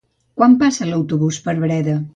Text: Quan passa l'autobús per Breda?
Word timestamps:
Quan 0.39 0.55
passa 0.63 0.89
l'autobús 0.89 1.43
per 1.47 1.59
Breda? 1.65 1.99